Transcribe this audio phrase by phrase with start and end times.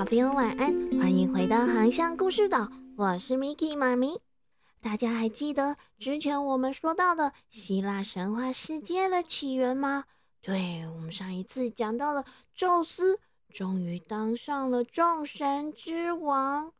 [0.00, 4.18] 小朋友晚安，欢迎回到航向故事岛，我是 Miki 妈咪。
[4.80, 10.06] 大家还记得之前我们说到的希腊神话世界的起源吗？
[10.40, 12.24] 对，我们上一次讲到了
[12.54, 13.20] 宙斯
[13.50, 16.72] 终于当上了众神之王。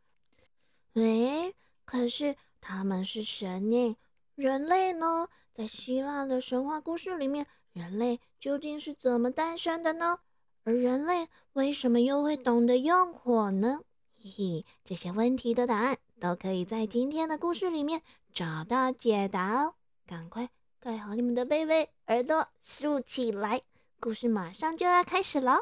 [0.95, 3.98] 喂，可是他们是神呢，
[4.34, 5.29] 人类呢？
[5.52, 10.21] 在希腊的神话故事里面，人类究竟是怎么诞生的呢？
[10.62, 13.80] 而人类为什么又会懂得用火呢？
[14.23, 18.02] 嘿嘿，这些问题的答案都可以在今天的故事里面
[18.34, 19.74] 找到解答哦！
[20.06, 23.62] 赶快盖好你们的被被，耳朵竖起来，
[23.98, 25.60] 故事马上就要开始了。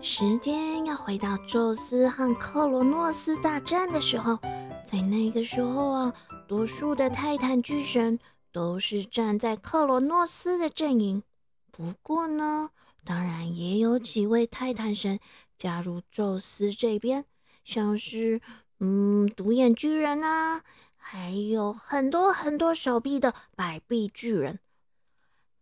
[0.00, 4.38] 时间要回到宙斯和克罗诺斯大战的时候。
[4.84, 6.14] 在那个时候啊，
[6.46, 8.18] 多数的泰坦巨神
[8.52, 11.22] 都是站在克罗诺斯的阵营。
[11.70, 12.70] 不过呢，
[13.02, 15.18] 当然也有几位泰坦神
[15.56, 17.24] 加入宙斯这边，
[17.64, 18.40] 像是
[18.78, 20.62] 嗯独眼巨人啊，
[20.96, 24.60] 还有很多很多手臂的百臂巨人。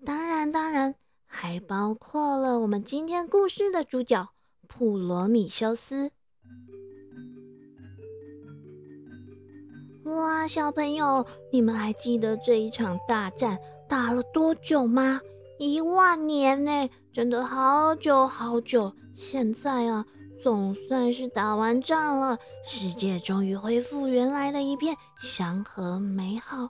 [0.05, 4.31] 当然，当然还包括了我们今天故事的主角
[4.67, 6.11] 普罗米修斯。
[10.05, 13.57] 哇，小朋友，你们还记得这一场大战
[13.89, 15.21] 打了多久吗？
[15.59, 18.93] 一万年呢，真的好久好久。
[19.15, 20.05] 现在啊，
[20.43, 26.69] 总算是打完仗了，世界终于恢复原来的一片祥和美好。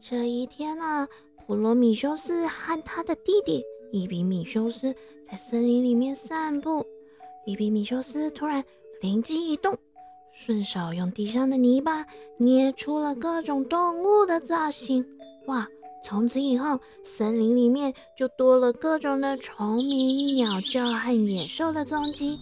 [0.00, 1.08] 这一天啊，
[1.44, 4.94] 普罗米修斯和他的弟弟伊比米修斯
[5.28, 6.86] 在森林里面散步。
[7.46, 8.62] 伊比米修斯突然
[9.00, 9.76] 灵机一动。
[10.34, 12.04] 顺手用地上的泥巴
[12.36, 15.06] 捏出了各种动物的造型，
[15.46, 15.66] 哇！
[16.04, 22.38] 从此以后，森林里面就多了各种的虫鸣、鸟叫和野兽的踪迹。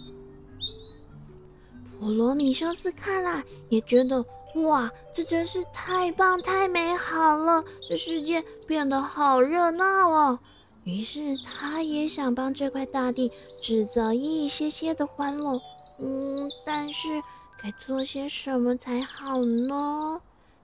[1.97, 7.63] 普罗米修斯看了也觉得，哇，这真是太棒、太美好了！
[7.87, 10.39] 这世界变得好热闹哦。
[10.83, 15.53] 于是他也想帮这块大地制造一些些的欢乐，
[16.01, 17.21] 嗯，但是。
[17.63, 20.21] 该做些什么才好呢？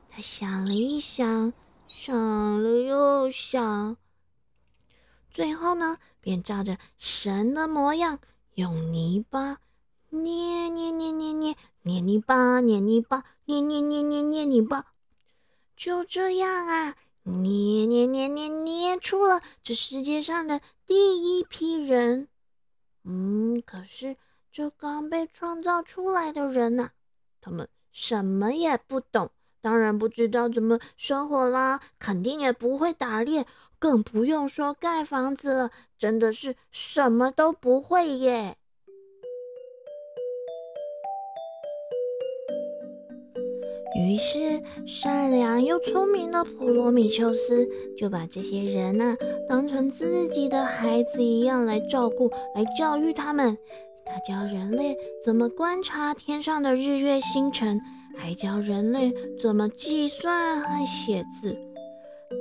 [0.10, 1.54] 他想了一想，
[1.88, 3.96] 想了又想，
[5.32, 8.20] 最后呢，便照着神的模样，
[8.56, 9.60] 用泥巴
[10.10, 14.88] 捏捏捏捏捏捏泥巴，捏泥巴，捏捏捏捏捏泥巴。
[15.78, 22.28] 就这样啊，捏捏捏捏捏出了这世界上的第一批人。
[23.06, 24.18] 嗯，可是。
[24.52, 26.90] 这刚被创造出来的人呐，
[27.40, 29.30] 他们什么也不懂，
[29.62, 33.46] 当然不知道怎么生活啦，肯定也不会打猎，
[33.78, 38.58] 更不用说盖房子了，真的是什么都不会耶。
[43.96, 49.16] 于是，善良又聪明的普罗米修斯就把这些人呐
[49.48, 53.56] 当成自己的孩子一样来照顾，来教育他们。
[54.12, 57.80] 他教人类怎么观察天上的日月星辰，
[58.18, 61.56] 还教人类怎么计算和写字。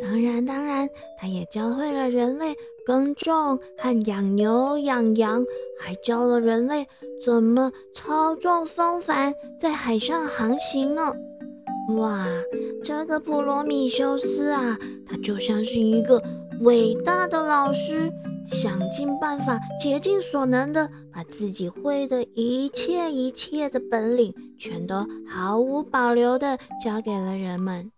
[0.01, 5.45] 当然，当然，他也教会了人类耕种和养牛养羊，
[5.78, 6.87] 还教了人类
[7.23, 11.12] 怎么操纵风帆在海上航行呢。
[11.97, 12.27] 哇，
[12.83, 14.77] 这个普罗米修斯啊，
[15.07, 16.23] 他就像是一个
[16.61, 18.11] 伟大的老师。
[18.48, 27.92] 想尽办法，竭尽所能的把自己会的一切一切的本领，全都毫无保留的教给了人们。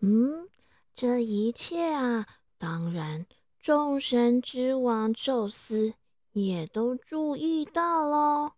[0.00, 0.48] 嗯，
[0.94, 2.26] 这一切啊，
[2.58, 3.26] 当然
[3.58, 5.94] 众神之王宙斯
[6.32, 8.52] 也都注意到了。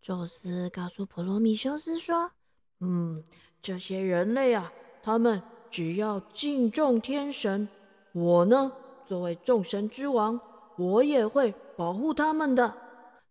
[0.00, 2.32] 宙斯告诉普罗米修斯说
[2.80, 3.22] ：“嗯，
[3.62, 4.72] 这些人类啊，
[5.02, 7.68] 他们只要敬重天神。”
[8.14, 8.70] 我呢，
[9.04, 10.40] 作为众神之王，
[10.76, 12.72] 我也会保护他们的。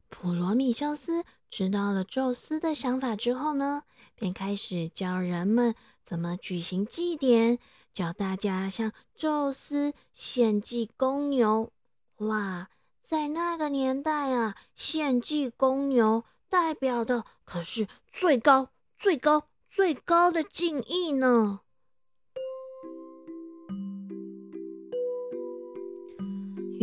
[0.10, 3.84] 普罗米修斯知道了宙斯的想法之后呢，
[4.14, 7.60] 便开始教人们怎么举行祭典，
[7.94, 11.72] 教大家向宙斯献祭公牛。
[12.18, 12.68] 哇，
[13.02, 21.62] 在那个年代啊，献祭公牛代表的可是最高、最高、最高的敬意呢。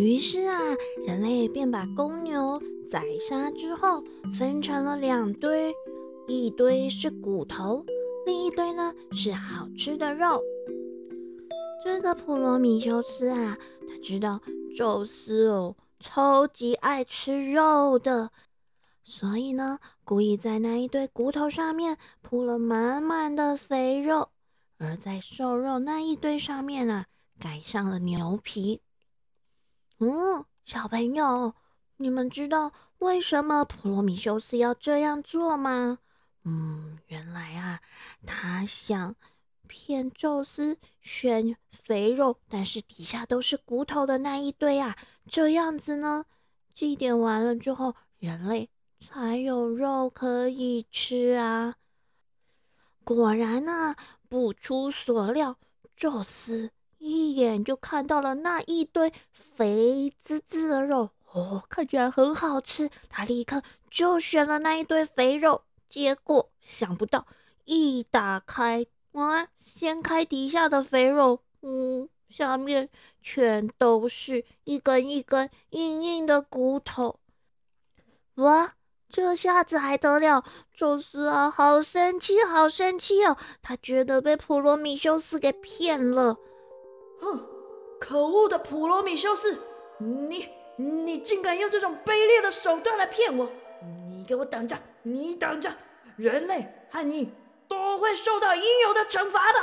[0.01, 0.59] 于是啊，
[1.07, 2.59] 人类便把公牛
[2.91, 4.03] 宰杀之后，
[4.33, 5.75] 分成了两堆，
[6.27, 7.85] 一堆是骨头，
[8.25, 10.43] 另一堆呢是好吃的肉。
[11.85, 14.41] 这个普罗米修斯啊，他知道
[14.75, 18.31] 宙斯哦超级爱吃肉的，
[19.05, 24.31] 所以呢，故意在那一堆骨头上面铺了满满的肥肉，
[24.79, 27.05] 而在瘦肉那一堆上面啊，
[27.39, 28.81] 盖上了牛皮。
[30.03, 31.55] 嗯，小朋友，
[31.99, 35.99] 你们知道为什么普罗米修斯要这样做吗？
[36.45, 37.83] 嗯，原来啊，
[38.27, 39.15] 他想
[39.67, 46.25] 骗宙斯选肥肉，但是底下都是骨头的那一堆啊，这样子呢，
[46.73, 48.71] 祭典完了之后，人类
[49.07, 51.75] 才有肉可以吃啊。
[53.05, 53.95] 果然呢，
[54.31, 55.59] 不出所料，
[55.95, 56.71] 宙斯。
[57.01, 62.91] 一眼就看到了那一堆肥滋滋的肉，哦，看起来很好吃。
[63.09, 67.27] 他立刻就选了那一堆肥肉，结果想不到
[67.65, 72.91] 一打开，哇，掀开底下的肥肉，嗯，下面
[73.23, 77.19] 全都是一根一根硬硬的骨头。
[78.35, 78.75] 哇，
[79.09, 80.45] 这下子还得了？
[80.73, 83.39] 宙斯啊，好生气，好生气哦！
[83.63, 86.37] 他觉得被普罗米修斯给骗了。
[87.21, 87.47] 哼，
[87.99, 89.59] 可恶的普罗米修斯，
[89.99, 93.51] 你你竟敢用这种卑劣的手段来骗我！
[94.07, 95.73] 你给我等着，你等着，
[96.17, 97.33] 人类和你
[97.69, 99.59] 都会受到应有的惩罚的。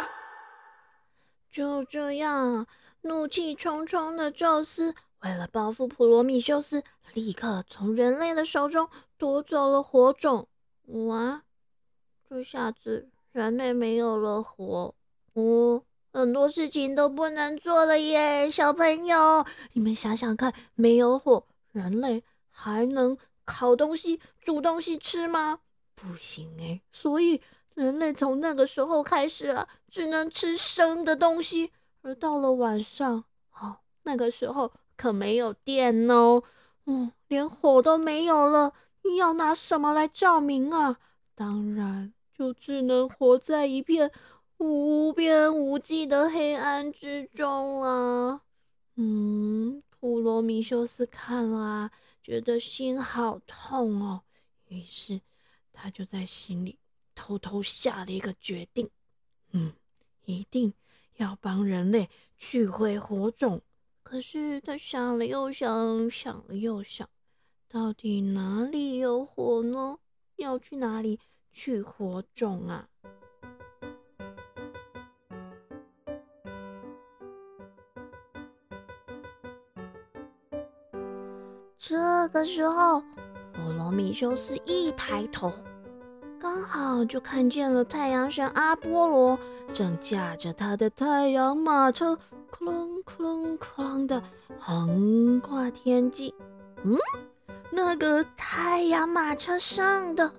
[1.50, 2.68] 就这样，
[3.02, 6.84] 怒气冲冲的宙斯为了报复普罗米修斯，
[7.14, 8.88] 立刻从人类的手中
[9.18, 10.48] 夺走了火种。
[10.86, 11.42] 哇，
[12.30, 14.94] 这下子人类没有了火，
[15.34, 15.84] 哦。
[16.12, 25.60] 很多事情都不能做了耶，小朋友，你们想想看，没有火，人类还能烤东西、煮东西吃吗？
[25.96, 27.42] 不行哎，所以
[27.76, 31.72] 人类从那个时候开始啊，只能吃生的东西。
[32.02, 33.24] 而到了晚上，
[33.60, 36.42] 哦，那个时候可没有电哦，
[36.86, 38.74] 嗯，连火都没有了，
[39.04, 40.98] 你要拿什么来照明啊？
[41.36, 44.12] 当然，就只能活在一片。
[44.58, 48.42] 无边无际的黑暗之中啊！
[48.96, 51.92] 嗯，普罗米修斯看了啊，
[52.24, 54.24] 觉得心好痛哦。
[54.68, 55.22] 于是
[55.72, 56.80] 他就在心里
[57.14, 58.90] 偷偷下了一个决定：
[59.52, 59.74] 嗯，
[60.26, 60.74] 一定
[61.18, 63.62] 要帮人类取回火种。
[64.02, 67.08] 可是他想了又想，想了又想，
[67.68, 70.00] 到底哪里有火呢？
[70.38, 71.20] 要去哪里
[71.52, 72.90] 取火种啊？
[81.90, 83.00] 这个时候，
[83.54, 85.54] 普罗米修斯一抬头，
[86.38, 89.40] 刚好就看见了太阳神阿波罗
[89.74, 92.20] 正驾着他的太阳马车，
[92.52, 94.22] 哐啷哐啷哐啷的
[94.60, 96.36] 横跨天际。
[96.84, 96.98] 嗯，
[97.72, 100.34] 那个太阳马车上的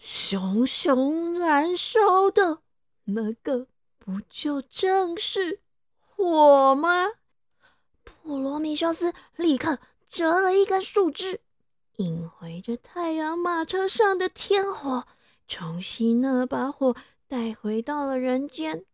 [0.00, 2.58] 熊熊燃烧的
[3.04, 3.68] 那个，
[4.00, 5.60] 不就正是
[6.00, 7.10] 火吗？
[8.02, 9.78] 普罗米修斯立刻。
[10.08, 11.40] 折了一根树枝，
[11.96, 15.06] 引回着太阳马车上的天火，
[15.46, 16.96] 重新呢把火
[17.28, 18.86] 带回到了人间。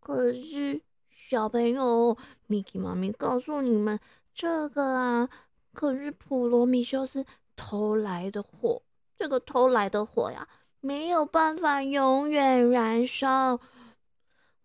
[0.00, 3.98] 可是，小朋友，Miki 妈咪告诉你们，
[4.34, 5.30] 这个啊，
[5.72, 7.24] 可是普罗米修斯
[7.56, 8.82] 偷来的火。
[9.16, 10.46] 这个偷来的火呀，
[10.80, 13.58] 没有办法永远燃烧。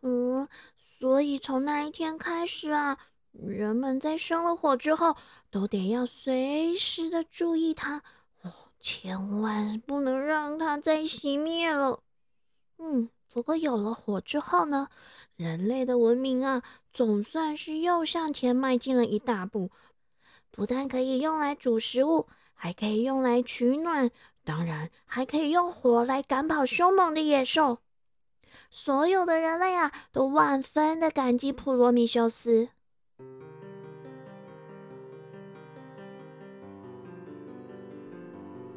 [0.02, 0.48] 嗯，
[1.00, 2.98] 所以从那一天开始啊。
[3.42, 5.16] 人们在生了火之后，
[5.50, 8.02] 都得要随时的注意它
[8.42, 12.00] 哦，千万不能让它再熄灭了。
[12.78, 14.90] 嗯，不过有了火之后呢，
[15.36, 16.64] 人类的文明啊，
[16.94, 19.70] 总算是又向前迈进了一大步。
[20.52, 24.10] 不但可以用来煮食物，还可以用来取暖，
[24.44, 27.80] 当然还可以用火来赶跑凶猛的野兽。
[28.70, 32.70] 所有的人类啊，都万分的感激普罗米修斯。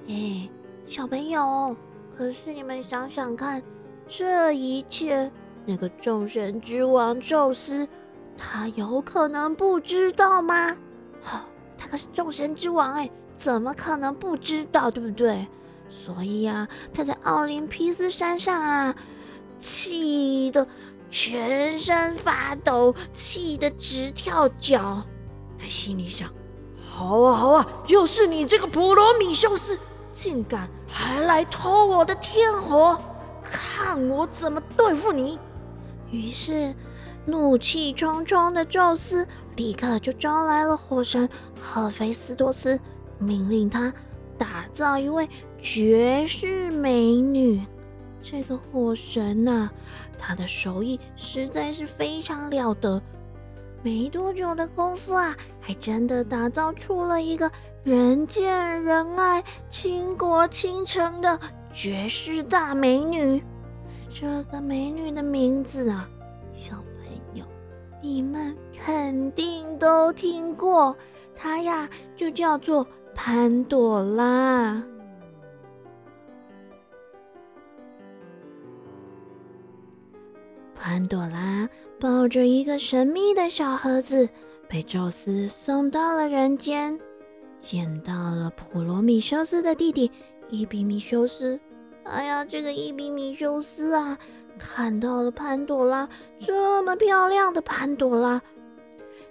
[0.08, 0.48] 哎，
[0.86, 1.76] 小朋友，
[2.16, 3.62] 可是你们想想看，
[4.06, 5.30] 这一切，
[5.66, 7.86] 那个众神之王宙斯，
[8.36, 10.74] 他有可能不知道吗？
[11.20, 11.44] 好，
[11.76, 15.46] 他可是众神之王哎，怎么可能不知道，对不对？
[15.90, 18.94] 所以呀，他在奥林匹斯山上啊，
[19.58, 20.66] 气得
[21.10, 25.02] 全身发抖，气得直跳脚。
[25.58, 26.28] 他心里想：
[26.76, 29.78] 好啊，好啊，又是你这个普罗米修斯！
[30.12, 32.98] 竟敢还来偷我的天火！
[33.42, 35.38] 看我怎么对付你！
[36.10, 36.74] 于是，
[37.24, 41.28] 怒气冲冲的宙斯立刻就招来了火神
[41.60, 42.78] 赫菲斯托斯，
[43.18, 43.92] 命令他
[44.36, 45.28] 打造一位
[45.60, 47.60] 绝世美女。
[48.20, 49.70] 这个火神呐，
[50.18, 53.00] 他的手艺实在是非常了得。
[53.82, 57.50] 没多久的功夫啊，还真的打造出了一个
[57.84, 61.38] 人见人爱、倾国倾城的
[61.72, 63.42] 绝世大美女。
[64.10, 66.08] 这个美女的名字啊，
[66.54, 67.44] 小朋友，
[68.02, 70.96] 你们肯定都听过，
[71.36, 72.84] 她呀就叫做
[73.14, 74.82] 潘朵拉。
[80.88, 81.68] 潘朵拉
[82.00, 84.26] 抱着一个神秘的小盒子，
[84.66, 86.98] 被宙斯送到了人间，
[87.60, 90.10] 见到了普罗米修斯的弟弟
[90.48, 91.60] 伊比米修斯。
[92.04, 94.16] 哎呀，这个伊比米修斯啊，
[94.58, 98.40] 看到了潘朵拉这么漂亮的潘朵拉，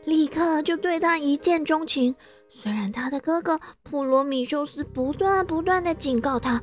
[0.06, 2.16] 立刻就对她一见钟情。
[2.50, 6.62] 虽然他的哥哥普罗米修斯不断不断的警告他，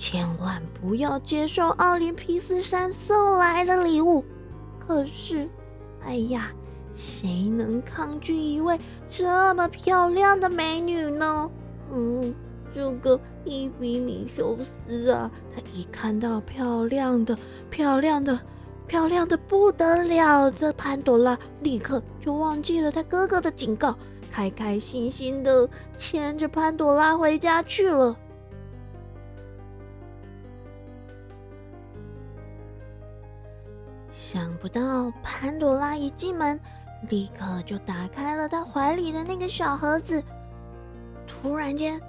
[0.00, 4.24] 千万不要接受奥林匹斯山送来的礼物，
[4.78, 5.46] 可是，
[6.02, 6.50] 哎呀，
[6.94, 11.50] 谁能抗拒一位这么漂亮的美女呢？
[11.92, 12.34] 嗯。
[12.74, 17.36] 这个伊比米修斯啊，他一看到漂亮的、
[17.68, 18.40] 漂亮的、
[18.86, 23.94] 漂亮的不得了的潘朵拉，立刻就忘记了他哥哥的警告，
[24.32, 28.16] 开开心心的牵着潘朵拉回家去了。
[34.10, 36.58] 想不到潘朵拉一进门，
[37.08, 40.22] 立刻就打开了他怀里的那个小盒子，
[41.26, 42.00] 突然间。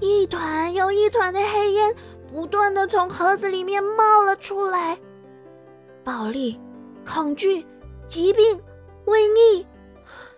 [0.00, 1.94] 一团又一团的黑烟
[2.30, 4.98] 不断的从盒子里面冒了出来，
[6.02, 6.60] 暴力、
[7.06, 7.64] 恐惧、
[8.08, 8.60] 疾病、
[9.06, 9.64] 瘟疫，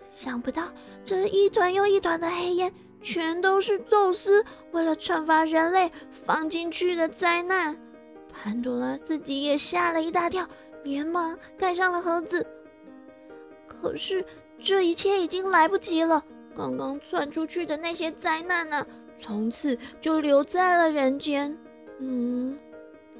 [0.07, 0.61] 想不到
[1.03, 2.71] 这一团又一团的黑烟
[3.01, 7.75] 全都是宙斯为了惩罚人类放进去的灾难。
[8.31, 10.47] 潘多拉自己也吓了一大跳，
[10.87, 12.45] 连忙盖上了盒子。
[13.67, 14.25] 可是
[14.59, 16.23] 这一切已经来不及了，
[16.55, 18.87] 刚刚窜出去的那些灾难呢？
[19.19, 21.55] 从此就留在了人间。
[21.99, 22.57] 嗯，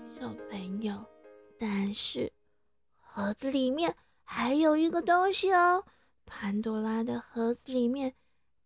[0.09, 0.95] 小朋友，
[1.59, 2.31] 但是
[3.00, 5.83] 盒子里面还有一个东西哦。
[6.25, 8.13] 潘多拉的盒子里面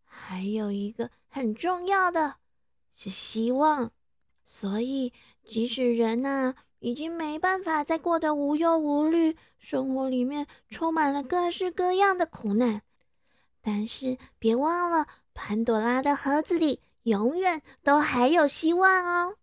[0.03, 2.35] 还有一个很重要的，
[2.95, 3.91] 是希望。
[4.43, 5.13] 所以，
[5.45, 12.81] 即使人呐已经没办法再过得无忧无虑，生活里面充满了各式各样的苦难，
[13.61, 16.81] 但是别忘了，潘多拉的盒子里。
[17.03, 19.33] 永远都还有希望哦！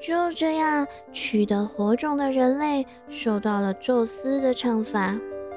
[0.00, 5.14] 就这样，取得火种的人类受到了宙斯的惩罚，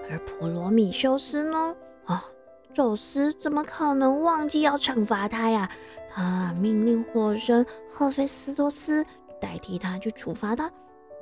[0.09, 1.73] 而普罗米修斯呢？
[2.03, 2.25] 啊，
[2.75, 5.67] 宙斯怎么可能忘记要惩罚他呀？
[6.13, 9.03] 他命令火神赫菲斯托斯
[9.41, 10.69] 代替他去处罚他。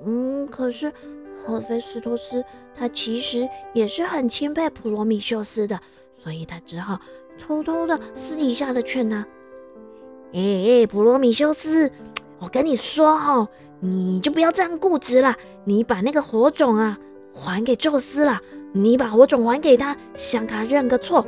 [0.05, 0.91] 嗯，可是。
[1.35, 2.45] 赫菲斯托斯
[2.77, 5.77] 他其实也是很钦佩普罗米修斯的，
[6.23, 6.99] 所以他只好
[7.39, 9.25] 偷偷的私底下的劝他
[10.31, 11.91] ：“哎哎，普罗米修斯，
[12.37, 13.47] 我跟你说哈，
[13.79, 16.97] 你就不要这样固执了，你把那个火种啊
[17.33, 18.39] 还给宙斯了，
[18.71, 21.25] 你把火种还给他，向他认个错，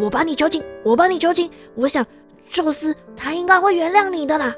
[0.00, 2.06] 我帮你求情，我帮你求情，我想
[2.48, 4.54] 宙斯他应该会原谅你的啦。”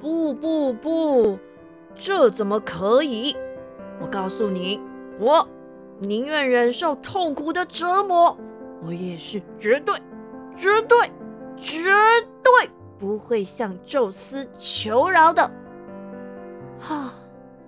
[0.00, 1.38] 不不不。
[1.94, 3.36] 这怎么可以？
[4.00, 4.80] 我告诉你，
[5.18, 5.46] 我
[5.98, 8.36] 宁愿忍受痛苦的折磨，
[8.84, 10.00] 我也是绝对、
[10.56, 11.10] 绝对、
[11.56, 11.90] 绝
[12.44, 15.50] 对不会向宙斯求饶的。
[16.78, 17.12] 哈，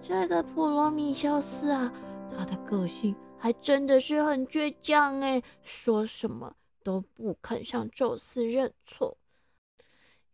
[0.01, 1.93] 这个普罗米修斯啊，
[2.39, 6.55] 他的个性还真的是很倔强哎，说什么
[6.85, 9.17] 都不肯向宙斯认错。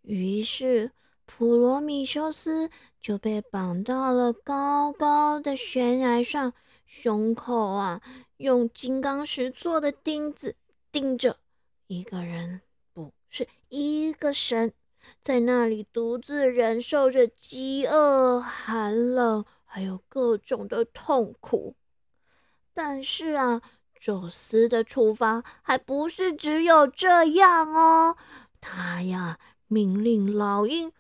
[0.03, 0.91] 于是。
[1.29, 2.71] 普罗米修斯
[3.01, 6.55] 就被绑到了高高的悬崖上，
[6.87, 8.01] 胸口啊
[8.37, 10.55] 用金刚石做的钉子
[10.93, 11.41] 钉着。
[11.89, 12.61] 一个人
[12.93, 14.73] 不是一个神，
[15.21, 21.75] 在那里独自忍受着饥饿、寒冷，还有各种的痛苦。
[22.77, 23.63] 但是啊，
[23.99, 28.19] 宙斯的处罚还不是只有这样哦，
[28.61, 30.93] 他呀命令老鹰。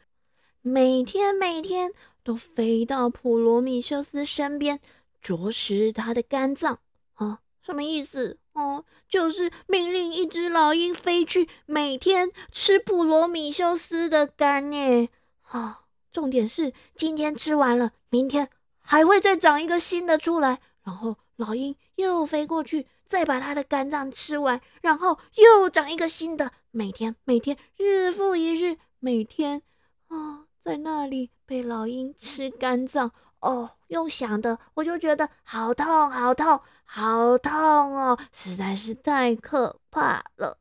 [0.62, 1.92] 每天每天
[2.24, 4.80] 都飞到普罗米修斯身边，
[5.20, 6.78] 啄食他的肝脏
[7.16, 7.40] 啊？
[7.60, 15.10] 什么意思哦，就是命令一只老鹰飞去，每天吃普罗米修斯的肝呢。
[15.42, 18.48] 啊，重点是今天吃完了，明天
[18.80, 26.52] 还会再长一个新的出来，然后老鹰又飞过去，再把它的肝脏吃完，然后又长一个新的。
[26.70, 29.62] 每天每天日复一日，每天
[30.08, 33.12] 啊，在那里被老鹰吃肝脏。
[33.40, 38.18] 哦，用想的我就觉得好痛，好痛，好痛哦！
[38.32, 40.58] 实在是太可怕了。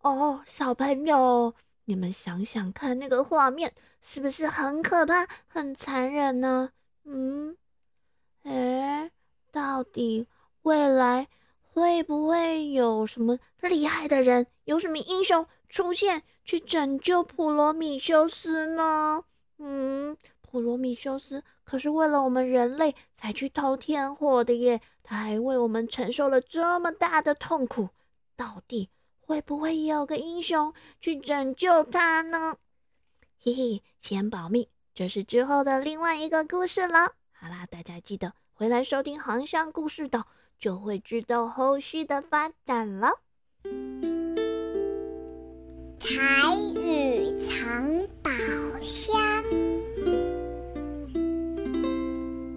[0.00, 1.52] 哦，小朋友，
[1.84, 6.70] 你们想想看，那个画面是不是很可怕、很残忍呢？
[7.04, 7.56] 嗯，
[8.44, 9.10] 哎，
[9.50, 10.26] 到底
[10.62, 11.28] 未来
[11.72, 19.24] 会不会有什么厉害的人，有什么英雄出现去拯救普罗米修斯呢？
[19.58, 20.16] 嗯。
[20.42, 27.88] 普罗米修斯可是为了我们人类才去偷天火的耶，他还为我们承受了这么大的痛苦，
[28.34, 28.90] 到底
[29.20, 32.56] 会不会有个英雄去拯救他呢？
[33.38, 37.12] 嘿嘿，先保密，这是之后的另外一个故事了。
[37.42, 40.18] 好啦，大家记得回来收听《航向故事岛》，
[40.58, 43.12] 就会知道后续的发展了。
[45.98, 48.30] 彩雨藏宝
[48.82, 49.42] 箱。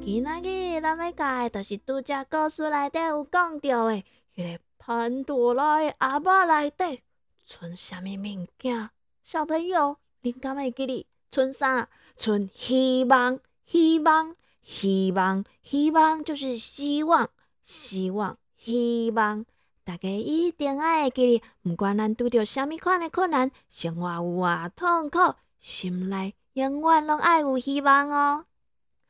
[0.01, 4.03] 今仔日咱要讲的，就是拄则故事内底有讲到的，
[4.35, 6.99] 迄个潘多拉的阿爸内底
[7.45, 8.89] 存啥物物件？
[9.23, 11.07] 小朋友，恁敢会记哩？
[11.31, 11.87] 存啥？
[12.17, 17.29] 存希望，希望，希望，希望，就是希望，
[17.63, 19.45] 希望，希望。
[19.83, 28.45] 大家一定爱记哩，不管咱拄着啥物款的困难，生活有偌痛苦，心内永远拢爱有希望哦。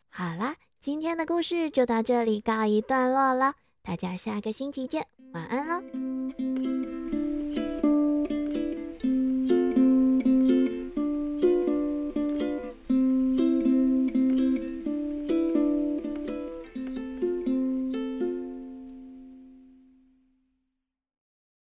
[0.10, 0.56] 好啦。
[0.80, 6.12] 今天的故事就到这里告一段落了，大家下个星期见，晚安喽。